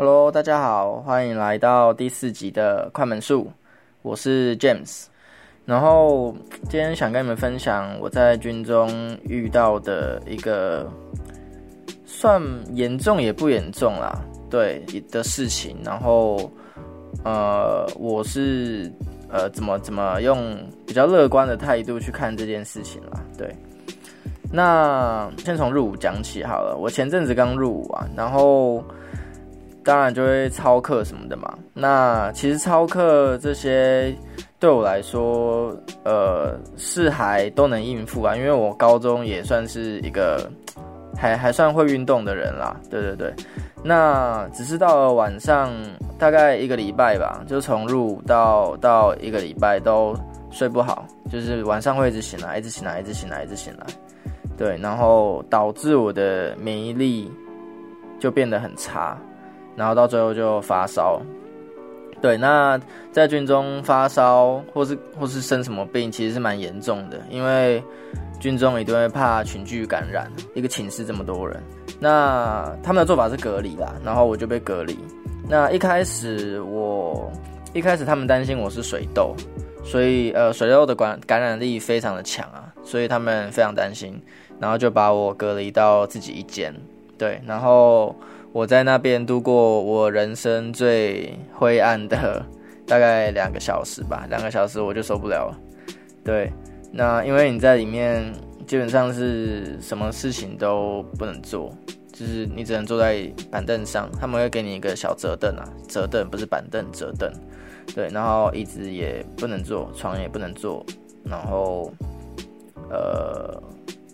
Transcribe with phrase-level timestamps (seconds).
[0.00, 3.52] Hello，大家好，欢迎来到第四集的快门术，
[4.00, 5.04] 我是 James。
[5.66, 6.34] 然后
[6.70, 8.88] 今天想跟你们分享我在军中
[9.24, 10.90] 遇到的一个
[12.06, 12.40] 算
[12.72, 15.76] 严重也不严重啦，对的事情。
[15.84, 16.50] 然后
[17.22, 18.90] 呃，我是
[19.28, 23.54] 呃怎么怎么用比较乐观的态度去看这件事情啦，对。
[24.50, 26.74] 那先从入伍讲起好了。
[26.80, 28.82] 我前阵子刚入伍啊，然后
[29.84, 31.52] 当然就会操课什么的嘛。
[31.74, 34.14] 那其实操课这些
[34.58, 40.50] 对我来说，呃，是还都能应付啊，因为我高中也算是一个
[41.16, 42.76] 还还算会运动的人啦。
[42.90, 43.34] 对对对。
[43.82, 45.72] 那只是到了晚上，
[46.18, 50.14] 大概一个礼拜吧，就从入伍到到一个礼拜都
[50.50, 53.86] 睡不好，就是晚上会一直醒来，一直醒来，一直醒来，一直醒来。
[54.58, 57.32] 对，然后导致我的免疫力
[58.18, 59.16] 就变得很差，
[59.76, 61.20] 然后到最后就发烧。
[62.20, 62.78] 对，那
[63.10, 67.82] 在军中发烧或是或是生什么病，其实是蛮严重的，因为
[68.38, 71.62] 军中一定会怕群聚感染，一个寝室这么多人，
[71.98, 74.98] 那他们的做法是隔离啦，然后我就被隔离。
[75.48, 77.32] 那一开始我
[77.72, 79.34] 一开始他们担心我是水痘，
[79.82, 84.20] 所以呃水痘的感感染力非常的强啊，所以他们非常担心。
[84.58, 86.70] 然后就把我隔离到自己一间，
[87.16, 88.14] 对，然后
[88.52, 92.44] 我在那边度过我人生最灰暗的
[92.86, 95.58] 大概两个小时吧， 两个小时我就受不了了，
[96.24, 96.52] 对，
[96.92, 98.32] 那因为你在里面
[98.66, 101.72] 基本上是什么事情都不能做，
[102.12, 107.30] 就是你只能坐在板凳上，他们会给你一个小折凳啊，折凳不是板凳，折凳，
[107.94, 110.84] 对，然后椅子也不能坐，床也不能坐，
[111.24, 111.92] 然后，
[112.90, 113.62] 呃。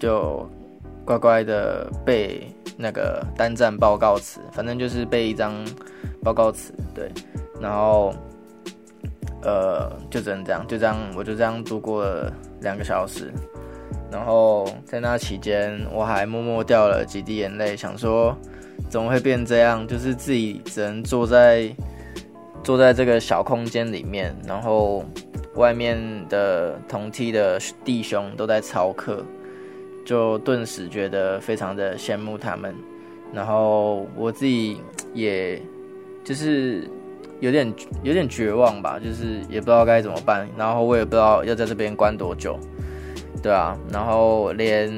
[0.00, 0.48] 就
[1.04, 2.46] 乖乖的被
[2.80, 5.52] 那个单站报告词，反正就是背一张
[6.22, 7.10] 报告词，对，
[7.60, 8.14] 然后
[9.42, 13.32] 呃就只能这样，就这样，我就这样度过了两个小时，
[14.12, 18.32] 然后在那期间我还默默掉了几滴眼泪，想说
[18.88, 21.68] 怎么会变这样，就是自己只能坐在
[22.62, 25.04] 坐在这个小空间里面，然后
[25.56, 25.98] 外面
[26.28, 29.24] 的同梯的弟兄都在操课。
[30.08, 32.74] 就顿时觉得非常的羡慕他们，
[33.30, 34.80] 然后我自己
[35.12, 35.60] 也
[36.24, 36.88] 就是
[37.40, 37.70] 有点
[38.02, 42.58] 有点绝望吧，就是也不知道该怎么办，然后我也不知道要在这边关多久，
[43.42, 44.90] 对啊，然后连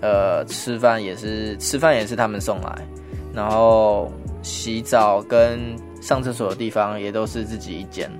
[0.00, 2.84] 呃吃饭也是吃饭也是他们送来，
[3.32, 4.10] 然后
[4.42, 5.60] 洗澡跟
[6.00, 8.10] 上厕所的地方也都是自己一间，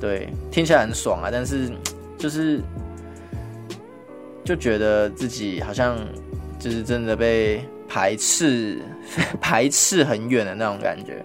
[0.00, 1.70] 对，听起来很爽啊，但是
[2.18, 2.60] 就是。
[4.44, 5.96] 就觉得自己好像
[6.58, 8.78] 就是真的被排斥，
[9.40, 11.24] 排斥很远的那种感觉，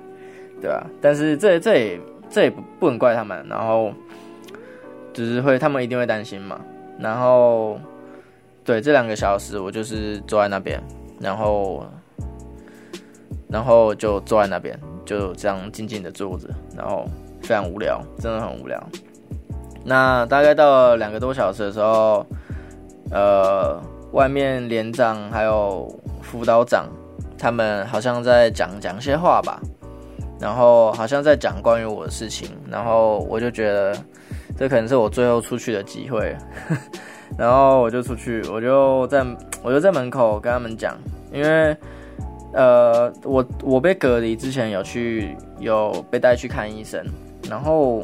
[0.62, 0.86] 对吧？
[1.02, 3.92] 但是这这也这也不不能怪他们，然后
[5.14, 6.60] 就是会他们一定会担心嘛。
[7.00, 7.80] 然后
[8.64, 10.82] 对这两个小时，我就是坐在那边，
[11.20, 11.86] 然后
[13.50, 17.06] 然后就坐在那边，就这样静静的坐着，然后
[17.42, 18.82] 非常无聊，真的很无聊。
[19.84, 22.24] 那大概到了两个多小时的时候。
[23.12, 23.81] 呃，
[24.12, 25.88] 外面连长还有
[26.22, 26.88] 辅导长，
[27.38, 29.62] 他们好像在讲讲些话吧，
[30.40, 33.95] 然后好像在讲关于我的事情，然后我就觉得
[34.57, 36.35] 这可能是我最后出去的机会，
[37.38, 39.25] 然后我就出去，我就在
[39.63, 40.97] 我就在门口跟他们讲，
[41.31, 41.78] 因为
[42.53, 47.06] 呃，我我被隔离之前有去有被带去看医生，
[47.50, 48.03] 然后。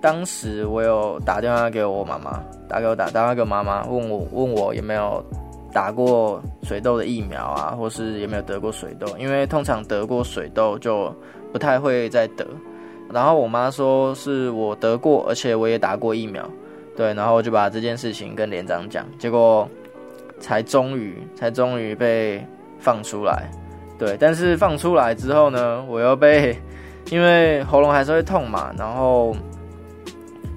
[0.00, 5.22] 当时我有打电话给我妈妈，打给我打打电话给我妈妈，问我问我有没有
[5.74, 9.06] 打过水痘的疫苗啊，或是有没有得过水痘？
[9.18, 11.14] 因为通常得过水痘就
[11.52, 12.46] 不太会再得。
[13.12, 16.48] 然后我妈说是我得过，而且我也打过疫苗，
[16.96, 17.12] 对。
[17.12, 19.68] 然后我就把这件事情跟连长讲，结果
[20.38, 22.42] 才终于才终于被
[22.78, 23.50] 放出来，
[23.98, 24.16] 对。
[24.18, 26.56] 但是放出来之后呢，我又被
[27.10, 29.36] 因为喉咙还是会痛嘛，然后。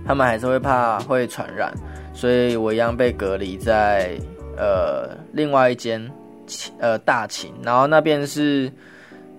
[0.05, 1.73] 他们还是会怕会传染，
[2.13, 4.19] 所以我一样被隔离在
[4.57, 6.11] 呃另外一间
[6.79, 8.71] 呃大寝，然后那边是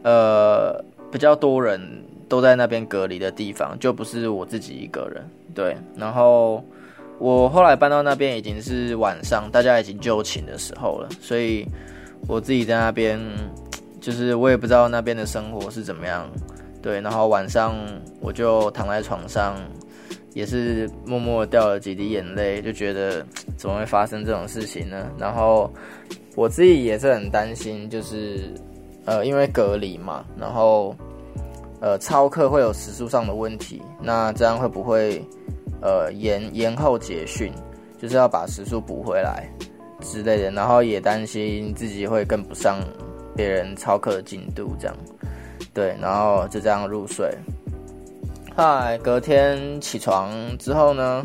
[0.02, 0.82] 呃
[1.12, 1.80] 比较多人
[2.28, 5.22] 都在那边隔离的地方，就不是我自己一个人。
[5.54, 6.64] 对，然后
[7.18, 11.68] 我后来搬到那边已经是晚上，大家已经就寝的时候了，所以
[12.26, 13.20] 我自己在那边
[14.00, 16.26] 就是我也不知道那边的生活是怎么样。
[16.82, 17.76] 对，然后晚上
[18.20, 19.56] 我就躺在床上。
[20.34, 23.24] 也是默默掉了几滴眼泪，就觉得
[23.56, 25.08] 怎么会发生这种事情呢？
[25.16, 25.72] 然后
[26.34, 28.52] 我自己也是很担心，就是
[29.06, 30.94] 呃，因为隔离嘛，然后
[31.80, 35.24] 呃超课会有时速上的问题，那这样会不会
[35.80, 37.52] 呃延延后结训，
[37.98, 39.48] 就是要把时速补回来
[40.00, 42.80] 之类的，然后也担心自己会跟不上
[43.36, 44.96] 别人超课的进度，这样
[45.72, 47.32] 对，然后就这样入睡。
[48.56, 51.24] 后来隔天起床之后呢，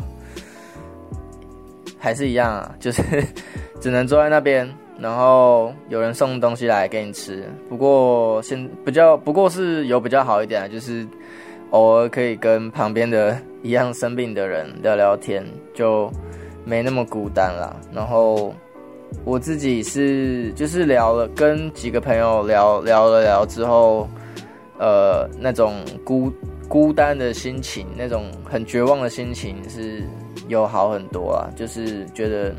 [1.98, 3.02] 还是一样啊，就是
[3.80, 4.68] 只能坐在那边。
[4.98, 11.06] 然后有人送东西来给你吃，不过现比较不过是有比较好一点，就是
[11.70, 15.42] 偶尔可以跟旁边的一样生病的人聊聊天，
[15.72, 16.12] 就
[16.66, 17.74] 没那么孤单了。
[17.94, 18.52] 然后
[19.24, 24.06] 我自己是就是聊了跟几个朋友聊聊了聊之后，
[24.78, 26.30] 呃，那种孤
[26.70, 30.02] 孤单的心情，那种很绝望的心情是
[30.48, 32.54] 有好很多啊，就是觉得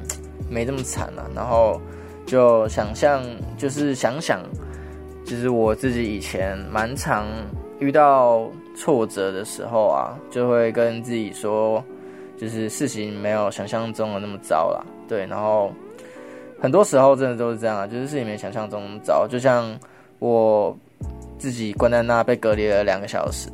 [0.47, 1.27] 没这么惨了。
[1.33, 1.81] 然后。
[2.23, 3.21] 就想象，
[3.57, 4.41] 就是想想，
[5.25, 7.27] 其实我自己以前蛮常
[7.79, 11.83] 遇到挫折的时候啊，就会跟自己说，
[12.37, 14.85] 就是事情没有想象中的那么糟啦。
[15.09, 15.73] 对，然后
[16.57, 19.27] 很多时候真的都是这样啊，就是事情没想象中那么糟。
[19.27, 19.77] 就像
[20.19, 20.77] 我
[21.37, 23.49] 自己关在那被隔离了两个小时，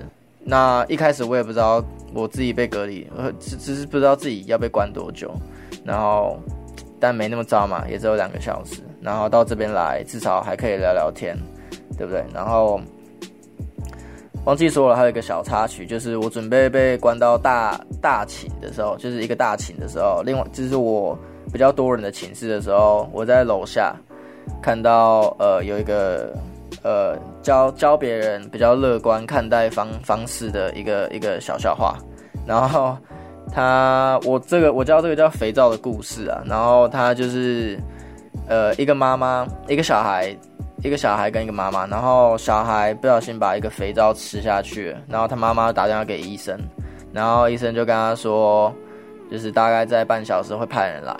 [0.48, 1.84] 那一开始我也不知道
[2.14, 5.32] 我自己被隔离，呃只只是不知道自己要被关多久，
[5.84, 6.40] 然后。
[7.00, 8.82] 但没那么糟嘛，也只有两个小时。
[9.00, 11.38] 然后到这边来，至少还可以聊聊天，
[11.96, 12.26] 对不对？
[12.34, 12.82] 然后
[14.46, 20.24] 忘记说了，还有一个小插曲，就是我准备被关到大大寝的时候，就是一个大寝的时候。
[20.26, 21.16] 另外，就是我
[21.54, 23.96] 比较多人的寝室的时候，我在楼下
[24.60, 26.36] 看到呃有一个
[26.88, 31.98] 呃教教别人比较乐观看待方方式的一个一个小笑话，
[32.46, 32.98] 然后。
[33.50, 37.80] 他，我这个我叫这个叫肥皂的故事啊，然后他就是，
[38.46, 40.36] 呃，一个妈妈，一个小孩，
[40.84, 46.60] 一个小孩跟一个妈妈，然后小孩不小心把一个肥皂吃下去，然后他妈妈打电话给医生，
[47.14, 48.70] 然后医生就跟他说，
[49.32, 51.16] 就是大概在半小时会派人来，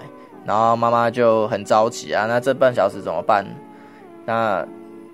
[0.46, 3.46] 然后妈妈就很着急啊，那这半小时怎么办？
[4.26, 4.68] 那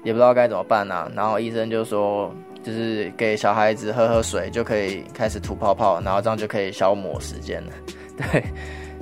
[0.03, 2.33] 也不知道该怎么办啊，然后医生就说。
[2.63, 7.73] 就是给小孩子喝喝水就可以开始吐泡泡，然后这样就可以消磨时间了。
[8.15, 8.41] 对，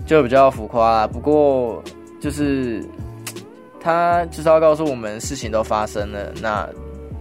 [0.03, 1.05] 就比较浮夸啦。
[1.05, 1.79] 不过
[2.19, 2.83] 就是
[3.79, 6.67] 他就是要告诉我们事情都发生了，那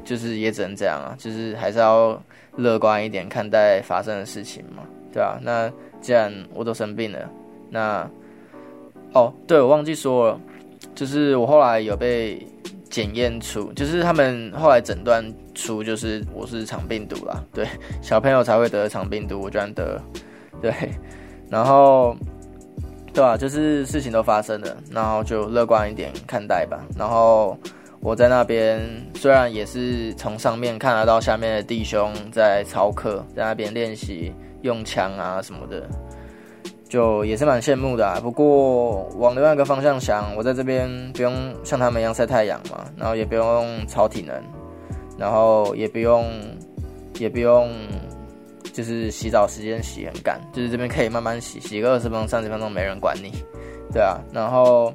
[0.03, 1.15] 就是也只能这样啊。
[1.19, 2.19] 就是还是要
[2.57, 5.39] 乐观一点看待发生的事情嘛，对吧？
[5.43, 7.19] 那既然我都生病了，
[7.69, 8.11] 那
[9.13, 10.41] 哦，对我忘记说了，
[10.95, 12.43] 就是我后来有被。
[12.91, 17.67] 检验出就是他们后来诊断出就是我是肠病毒啦，对，
[18.03, 20.03] 小朋友才会得肠病毒，我居然得，
[20.61, 20.75] 对，
[21.49, 22.17] 然后
[23.15, 23.37] 对啊？
[23.37, 26.81] 就是事情都发生了，然后就乐观一点看待吧。
[26.99, 27.57] 然后
[28.01, 28.81] 我在那边
[29.15, 34.33] 虽然也是从上面看得到下面的弟兄在操课，在那边练习
[34.63, 35.89] 用枪啊什么的。
[36.91, 41.33] 就也是蛮羡慕的啊，不过往另外一个方向想，我在这边不用
[41.63, 44.35] 像他们一样晒太阳嘛，然后也不用超体能，
[45.17, 46.29] 然后也不用
[47.19, 47.71] 也不用
[48.73, 53.33] 就是洗澡时间洗很赶，就是这边可以慢慢洗，洗个二十分钟、三十分钟没人管你，
[53.93, 54.19] 对啊。
[54.33, 54.93] 然后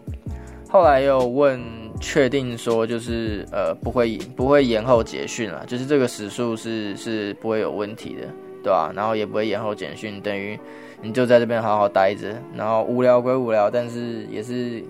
[0.69, 1.61] 后来又问
[2.01, 8.27] 确定说就是呃不会不会延后结训了，就是这个时数是是不会有问题的，
[8.65, 8.91] 对吧？
[8.95, 10.59] 然后也不会延后简讯，等于。
[11.01, 14.83] 你就在这边好好待着，然后无聊归无聊，但是也是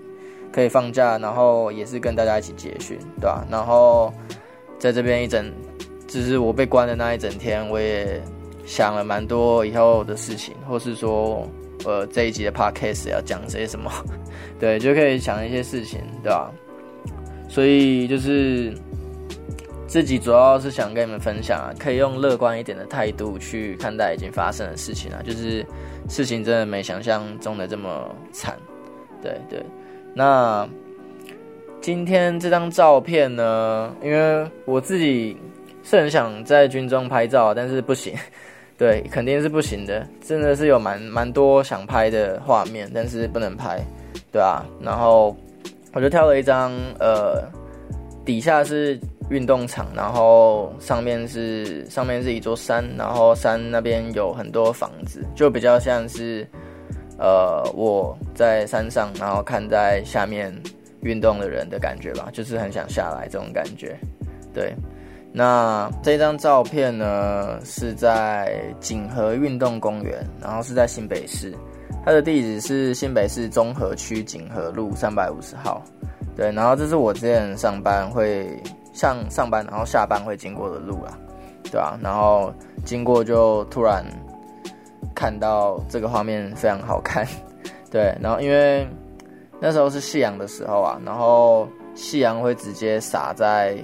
[0.49, 3.45] 可以放假，然后也是跟大家一起结训，对吧？
[3.51, 4.13] 然后
[4.79, 5.51] 在这边一整，
[6.07, 8.21] 就是我被关的那一整天，我也
[8.65, 11.45] 想了蛮多以后的事情，或是说，
[11.83, 13.91] 呃，这一集的 podcast 要讲些什么，
[14.57, 16.49] 对，就可以想一些事情，对吧？
[17.49, 18.73] 所以就是。
[19.95, 25.65] 自己主要是想跟你们分享啊，可以用乐观一点的态度去看待已经发生的事情啊，就是
[26.09, 28.57] 事情真的没想象中的这么惨，
[29.21, 29.65] 对对。
[30.13, 30.67] 那
[31.79, 35.37] 今天这张照片呢，因为我自己
[35.81, 38.13] 是很想在军中拍照，但是不行，
[38.77, 43.79] 对，肯定是不行的，真的是有蛮蛮多想拍的画面，但是不能拍，
[44.29, 44.61] 对啊。
[44.81, 45.33] 然后
[45.93, 47.41] 我就挑了一张，呃，
[48.25, 48.99] 底下是。
[49.29, 56.47] 运动场，然后上面是上面是一座山，然后山那边有很多房子，就比较像是，
[57.17, 60.53] 呃，我在山上，然后看在下面
[61.01, 63.97] 运动的人的感觉吧，就是很想下来这种感觉。
[64.53, 64.75] 对，
[65.33, 71.51] 那这张照片呢是在锦和运动公园，然后是在新北市，
[72.05, 75.81] 它的地址是新北市中和区锦和路三百五十号。
[76.35, 78.47] 对，然后这是我之前上班会。
[78.95, 81.15] 像上班然后下班会经过的路啊，
[81.65, 81.99] 对吧？
[82.01, 82.51] 然后
[82.85, 84.03] 经过就突然
[85.13, 87.27] 看到这个画面非常好看，
[87.91, 88.87] 对，然后因为
[89.59, 93.77] 那时候是夕阳的时候啊，然后夕阳会直接洒在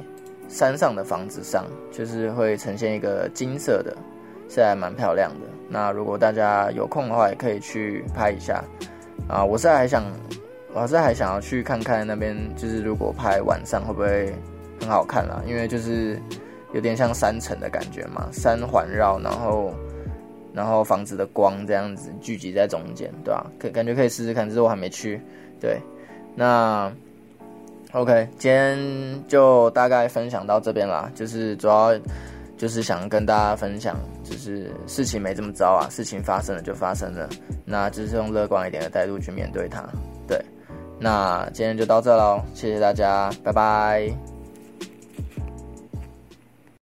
[0.48, 3.96] 山上的房子上，就是会呈现一个金色的，
[4.50, 5.48] 是还蛮漂亮的。
[5.70, 8.64] 那如果大家有空的话，也可以去拍一下
[9.30, 9.44] 啊。
[9.44, 10.04] 我是还想，
[10.74, 14.34] 我是还想要去看看那边，就是如果拍晚上会不会
[14.82, 15.42] 很好看啦？
[15.48, 16.20] 因为就是
[16.74, 19.74] 有点像山城的感觉嘛，山环绕，然后
[20.54, 23.46] 然后房子的光这样子聚集在中间，对吧？
[23.58, 25.22] 可感觉可以试试看，只是我还没去。
[25.60, 25.80] 对，
[26.36, 26.92] 那
[27.94, 31.98] OK，今天就大概分享到这边啦，就是主要。
[32.58, 37.28] 就是想跟大家分享，就是事情没这么糟啊，事情发生了就发生了，
[37.66, 39.84] 那就是用乐观一点的态度去面对它。
[40.28, 40.40] 对，
[41.00, 44.31] 那今天就到这喽，谢谢大家，拜拜。